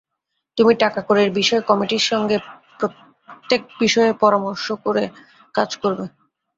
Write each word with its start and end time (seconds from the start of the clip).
তুমি 0.57 0.73
টাকাকড়ির 0.83 1.29
বিষয় 1.39 1.61
কমিটির 1.69 2.03
সঙ্গে 2.11 2.37
প্রত্যেক 2.79 3.61
বিষয়ে 3.79 4.11
পরামর্শ 4.21 4.65
করে 4.85 5.03
কাজ 5.55 5.69
করবে। 5.81 6.05